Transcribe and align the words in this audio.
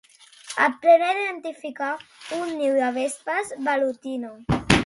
Aprendre 0.67 1.09
a 1.09 1.17
identificar 1.19 1.91
un 2.41 2.57
niu 2.63 2.75
de 2.81 2.91
vespa 2.99 3.39
velutina. 3.69 4.35